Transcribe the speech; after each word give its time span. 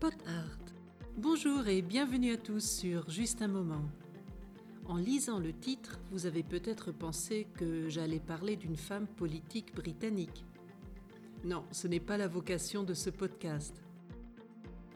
Pot 0.00 0.12
Art. 0.26 0.58
Bonjour 1.16 1.66
et 1.66 1.80
bienvenue 1.80 2.32
à 2.32 2.36
tous 2.36 2.62
sur 2.62 3.08
Juste 3.08 3.40
un 3.40 3.48
moment. 3.48 3.88
En 4.86 4.96
lisant 4.96 5.38
le 5.38 5.52
titre, 5.54 5.98
vous 6.10 6.26
avez 6.26 6.42
peut-être 6.42 6.92
pensé 6.92 7.46
que 7.56 7.88
j'allais 7.88 8.20
parler 8.20 8.56
d'une 8.56 8.76
femme 8.76 9.06
politique 9.06 9.74
britannique. 9.74 10.44
Non, 11.42 11.64
ce 11.70 11.88
n'est 11.88 12.00
pas 12.00 12.18
la 12.18 12.28
vocation 12.28 12.82
de 12.82 12.92
ce 12.92 13.08
podcast. 13.08 13.82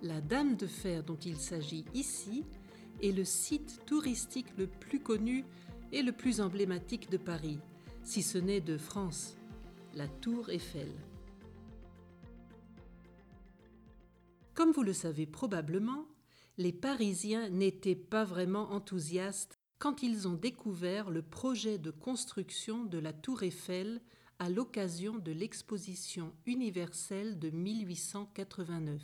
La 0.02 0.20
Dame 0.20 0.56
de 0.56 0.66
Fer 0.66 1.02
dont 1.02 1.16
il 1.16 1.36
s'agit 1.36 1.86
ici 1.94 2.44
est 3.02 3.12
le 3.12 3.24
site 3.24 3.80
touristique 3.86 4.56
le 4.58 4.66
plus 4.66 5.00
connu 5.00 5.44
et 5.92 6.02
le 6.02 6.12
plus 6.12 6.40
emblématique 6.40 7.10
de 7.10 7.16
Paris, 7.16 7.60
si 8.02 8.22
ce 8.22 8.36
n'est 8.36 8.60
de 8.60 8.76
France, 8.76 9.38
la 9.98 10.06
Tour 10.06 10.48
Eiffel. 10.50 10.92
Comme 14.54 14.70
vous 14.70 14.84
le 14.84 14.92
savez 14.92 15.26
probablement, 15.26 16.06
les 16.56 16.72
Parisiens 16.72 17.48
n'étaient 17.48 17.96
pas 17.96 18.22
vraiment 18.22 18.70
enthousiastes 18.70 19.58
quand 19.80 20.04
ils 20.04 20.28
ont 20.28 20.34
découvert 20.34 21.10
le 21.10 21.22
projet 21.22 21.78
de 21.78 21.90
construction 21.90 22.84
de 22.84 22.98
la 22.98 23.12
Tour 23.12 23.42
Eiffel 23.42 24.00
à 24.38 24.48
l'occasion 24.48 25.18
de 25.18 25.32
l'exposition 25.32 26.32
universelle 26.46 27.40
de 27.40 27.50
1889. 27.50 29.02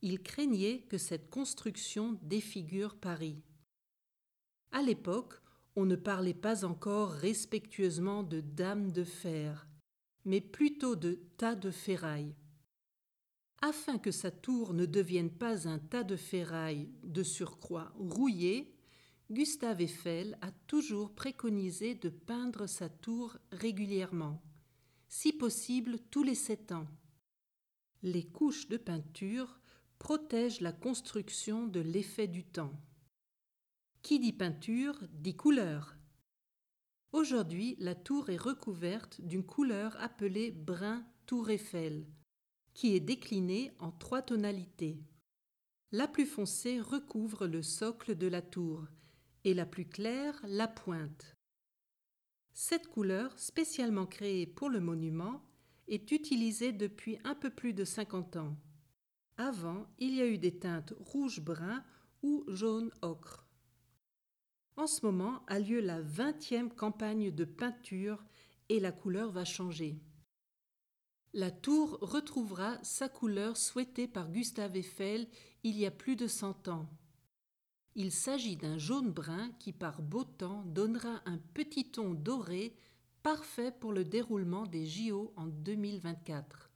Ils 0.00 0.22
craignaient 0.22 0.86
que 0.88 0.96
cette 0.96 1.28
construction 1.28 2.18
défigure 2.22 2.96
Paris. 2.96 3.42
À 4.70 4.80
l'époque, 4.80 5.41
on 5.76 5.86
ne 5.86 5.96
parlait 5.96 6.34
pas 6.34 6.64
encore 6.64 7.10
respectueusement 7.10 8.22
de 8.22 8.40
dame 8.40 8.92
de 8.92 9.04
fer, 9.04 9.66
mais 10.24 10.40
plutôt 10.40 10.96
de 10.96 11.18
tas 11.36 11.54
de 11.54 11.70
ferraille. 11.70 12.34
Afin 13.60 13.98
que 13.98 14.10
sa 14.10 14.30
tour 14.30 14.74
ne 14.74 14.86
devienne 14.86 15.30
pas 15.30 15.68
un 15.68 15.78
tas 15.78 16.02
de 16.02 16.16
ferraille 16.16 16.90
de 17.04 17.22
surcroît 17.22 17.92
rouillé, 17.96 18.74
Gustave 19.30 19.80
Eiffel 19.80 20.36
a 20.42 20.50
toujours 20.66 21.14
préconisé 21.14 21.94
de 21.94 22.10
peindre 22.10 22.66
sa 22.66 22.88
tour 22.88 23.38
régulièrement, 23.50 24.42
si 25.08 25.32
possible 25.32 25.98
tous 26.10 26.22
les 26.22 26.34
sept 26.34 26.72
ans. 26.72 26.88
Les 28.02 28.24
couches 28.24 28.68
de 28.68 28.76
peinture 28.76 29.60
protègent 29.98 30.60
la 30.60 30.72
construction 30.72 31.66
de 31.66 31.80
l'effet 31.80 32.26
du 32.26 32.44
temps. 32.44 32.72
Qui 34.02 34.18
dit 34.18 34.32
peinture 34.32 34.98
dit 35.12 35.36
couleur. 35.36 35.96
Aujourd'hui, 37.12 37.76
la 37.78 37.94
tour 37.94 38.30
est 38.30 38.36
recouverte 38.36 39.20
d'une 39.20 39.44
couleur 39.44 39.96
appelée 40.00 40.50
brun 40.50 41.06
Tour 41.24 41.50
Eiffel, 41.50 42.08
qui 42.74 42.96
est 42.96 43.00
déclinée 43.00 43.70
en 43.78 43.92
trois 43.92 44.20
tonalités. 44.20 44.98
La 45.92 46.08
plus 46.08 46.26
foncée 46.26 46.80
recouvre 46.80 47.46
le 47.46 47.62
socle 47.62 48.16
de 48.16 48.26
la 48.26 48.42
tour 48.42 48.88
et 49.44 49.54
la 49.54 49.66
plus 49.66 49.88
claire 49.88 50.40
la 50.48 50.66
pointe. 50.66 51.36
Cette 52.52 52.88
couleur, 52.88 53.38
spécialement 53.38 54.06
créée 54.06 54.48
pour 54.48 54.68
le 54.68 54.80
monument, 54.80 55.44
est 55.86 56.10
utilisée 56.10 56.72
depuis 56.72 57.18
un 57.22 57.36
peu 57.36 57.50
plus 57.50 57.72
de 57.72 57.84
50 57.84 58.36
ans. 58.36 58.56
Avant, 59.36 59.86
il 60.00 60.16
y 60.16 60.20
a 60.20 60.26
eu 60.26 60.38
des 60.38 60.58
teintes 60.58 60.92
rouge-brun 60.98 61.84
ou 62.24 62.44
jaune-ocre. 62.48 63.41
En 64.82 64.88
ce 64.88 65.06
moment 65.06 65.44
a 65.46 65.60
lieu 65.60 65.80
la 65.80 66.02
20e 66.02 66.68
campagne 66.68 67.30
de 67.30 67.44
peinture 67.44 68.24
et 68.68 68.80
la 68.80 68.90
couleur 68.90 69.30
va 69.30 69.44
changer. 69.44 69.94
La 71.32 71.52
tour 71.52 72.00
retrouvera 72.00 72.82
sa 72.82 73.08
couleur 73.08 73.56
souhaitée 73.56 74.08
par 74.08 74.28
Gustave 74.28 74.76
Eiffel 74.76 75.28
il 75.62 75.78
y 75.78 75.86
a 75.86 75.92
plus 75.92 76.16
de 76.16 76.26
100 76.26 76.66
ans. 76.66 76.88
Il 77.94 78.10
s'agit 78.10 78.56
d'un 78.56 78.76
jaune-brun 78.76 79.52
qui 79.60 79.72
par 79.72 80.02
beau 80.02 80.24
temps 80.24 80.64
donnera 80.66 81.22
un 81.26 81.38
petit 81.54 81.92
ton 81.92 82.12
doré 82.12 82.74
parfait 83.22 83.70
pour 83.70 83.92
le 83.92 84.04
déroulement 84.04 84.66
des 84.66 84.84
JO 84.84 85.32
en 85.36 85.46
2024. 85.46 86.72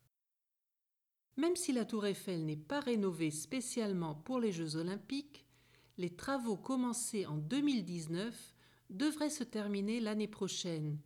Même 1.39 1.57
si 1.57 1.73
la 1.73 1.85
tour 1.85 2.07
Eiffel 2.07 2.47
n'est 2.47 2.57
pas 2.57 2.79
rénovée 2.79 3.33
spécialement 3.33 4.15
pour 4.15 4.39
les 4.39 4.53
Jeux 4.53 4.77
olympiques, 4.77 5.46
les 5.99 6.15
travaux 6.15 6.57
commencés 6.57 7.27
en 7.27 7.37
2019 7.37 8.55
devraient 8.91 9.31
se 9.31 9.45
terminer 9.45 10.01
l'année 10.01 10.29
prochaine, 10.29 10.99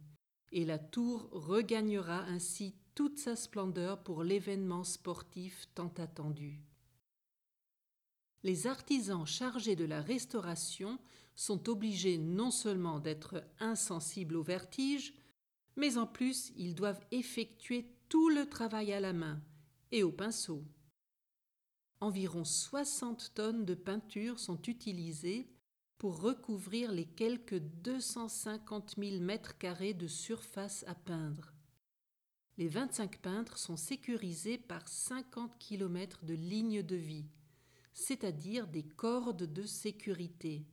et 0.53 0.65
la 0.65 0.79
tour 0.79 1.29
regagnera 1.33 2.23
ainsi 2.25 2.75
toute 2.95 3.19
sa 3.19 3.37
splendeur 3.37 4.03
pour 4.03 4.25
l'événement 4.25 4.85
sportif 4.85 5.69
tant 5.75 5.93
attendu. 5.99 6.61
Les 8.43 8.67
artisans 8.67 9.27
chargés 9.27 9.77
de 9.77 9.85
la 9.85 10.01
restauration 10.01 10.99
sont 11.37 11.69
obligés 11.69 12.19
non 12.19 12.51
seulement 12.51 12.99
d'être 12.99 13.45
insensibles 13.61 14.37
au 14.37 14.43
vertige, 14.43 15.15
mais 15.77 15.99
en 15.99 16.07
plus 16.07 16.53
ils 16.57 16.75
doivent 16.75 17.05
effectuer 17.11 17.87
tout 18.09 18.29
le 18.29 18.49
travail 18.49 18.93
à 18.93 19.01
la 19.01 19.13
main 19.13 19.41
et 19.93 20.03
au 20.03 20.11
pinceau 20.11 20.65
environ 22.01 22.45
60 22.45 23.33
tonnes 23.35 23.65
de 23.65 23.75
peinture 23.75 24.39
sont 24.39 24.61
utilisées 24.63 25.49
pour 25.99 26.21
recouvrir 26.21 26.93
les 26.93 27.05
quelques 27.05 27.59
250 27.59 28.95
000 28.97 29.21
mètres 29.21 29.59
carrés 29.59 29.93
de 29.93 30.07
surface 30.07 30.83
à 30.87 30.95
peindre. 30.95 31.53
Les 32.57 32.69
25 32.69 33.19
peintres 33.19 33.59
sont 33.59 33.77
sécurisés 33.77 34.57
par 34.57 34.89
50 34.89 35.59
km 35.59 36.25
de 36.25 36.35
lignes 36.35 36.83
de 36.83 36.97
vie, 36.97 37.27
c'est-à-dire 37.93 38.67
des 38.67 38.83
cordes 38.83 39.53
de 39.53 39.63
sécurité. 39.65 40.65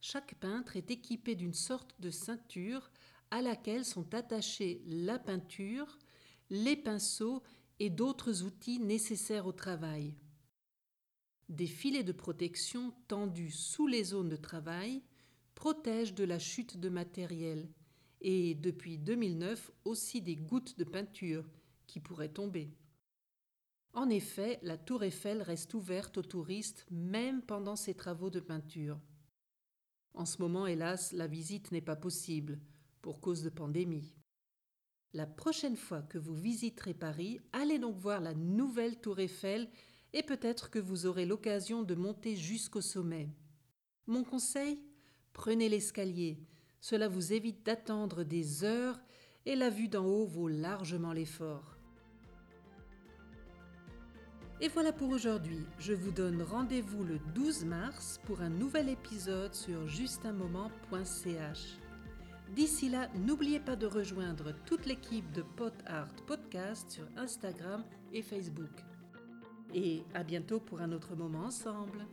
Chaque 0.00 0.36
peintre 0.36 0.76
est 0.76 0.90
équipé 0.92 1.34
d'une 1.34 1.54
sorte 1.54 2.00
de 2.00 2.10
ceinture 2.10 2.90
à 3.32 3.42
laquelle 3.42 3.84
sont 3.84 4.14
attachés 4.14 4.82
la 4.86 5.18
peinture, 5.18 5.98
les 6.50 6.76
pinceaux 6.76 7.42
et 7.80 7.90
d'autres 7.90 8.44
outils 8.44 8.78
nécessaires 8.78 9.46
au 9.46 9.52
travail. 9.52 10.14
Des 11.48 11.66
filets 11.66 12.04
de 12.04 12.12
protection 12.12 12.92
tendus 13.08 13.50
sous 13.50 13.86
les 13.86 14.04
zones 14.04 14.28
de 14.28 14.36
travail 14.36 15.02
protègent 15.54 16.14
de 16.14 16.24
la 16.24 16.38
chute 16.38 16.78
de 16.78 16.88
matériel 16.88 17.68
et 18.20 18.54
depuis 18.54 18.98
2009 18.98 19.70
aussi 19.84 20.20
des 20.20 20.36
gouttes 20.36 20.78
de 20.78 20.84
peinture 20.84 21.48
qui 21.86 22.00
pourraient 22.00 22.28
tomber. 22.28 22.70
En 23.94 24.10
effet, 24.10 24.58
la 24.62 24.76
tour 24.76 25.02
Eiffel 25.02 25.42
reste 25.42 25.72
ouverte 25.74 26.18
aux 26.18 26.22
touristes 26.22 26.86
même 26.90 27.42
pendant 27.42 27.76
ses 27.76 27.94
travaux 27.94 28.30
de 28.30 28.40
peinture. 28.40 29.00
En 30.14 30.26
ce 30.26 30.42
moment, 30.42 30.66
hélas, 30.66 31.12
la 31.12 31.26
visite 31.26 31.72
n'est 31.72 31.80
pas 31.80 31.96
possible 31.96 32.60
pour 33.00 33.20
cause 33.20 33.42
de 33.42 33.50
pandémie. 33.50 34.14
La 35.14 35.26
prochaine 35.26 35.76
fois 35.76 36.02
que 36.02 36.18
vous 36.18 36.34
visiterez 36.34 36.92
Paris, 36.92 37.40
allez 37.52 37.78
donc 37.78 37.96
voir 37.96 38.20
la 38.20 38.34
nouvelle 38.34 39.00
tour 39.00 39.18
Eiffel 39.20 39.70
et 40.12 40.22
peut-être 40.22 40.70
que 40.70 40.78
vous 40.78 41.06
aurez 41.06 41.26
l'occasion 41.26 41.82
de 41.82 41.94
monter 41.94 42.36
jusqu'au 42.36 42.80
sommet. 42.80 43.28
Mon 44.06 44.24
conseil 44.24 44.82
Prenez 45.32 45.68
l'escalier, 45.68 46.38
cela 46.80 47.06
vous 47.06 47.32
évite 47.32 47.64
d'attendre 47.64 48.24
des 48.24 48.64
heures 48.64 48.98
et 49.46 49.54
la 49.54 49.70
vue 49.70 49.88
d'en 49.88 50.04
haut 50.04 50.26
vaut 50.26 50.48
largement 50.48 51.12
l'effort. 51.12 51.78
Et 54.60 54.68
voilà 54.68 54.92
pour 54.92 55.10
aujourd'hui. 55.10 55.64
Je 55.78 55.92
vous 55.92 56.10
donne 56.10 56.42
rendez-vous 56.42 57.04
le 57.04 57.20
12 57.36 57.64
mars 57.64 58.20
pour 58.26 58.40
un 58.40 58.48
nouvel 58.48 58.88
épisode 58.88 59.54
sur 59.54 59.86
justunmoment.ch. 59.86 61.78
D'ici 62.56 62.88
là, 62.88 63.08
n'oubliez 63.14 63.60
pas 63.60 63.76
de 63.76 63.86
rejoindre 63.86 64.52
toute 64.66 64.86
l'équipe 64.86 65.30
de 65.32 65.42
Pot 65.42 65.74
Art 65.86 66.12
Podcast 66.26 66.90
sur 66.90 67.06
Instagram 67.16 67.84
et 68.12 68.22
Facebook. 68.22 68.87
Et 69.74 70.02
à 70.14 70.22
bientôt 70.22 70.60
pour 70.60 70.80
un 70.80 70.92
autre 70.92 71.14
moment 71.14 71.44
ensemble. 71.46 72.06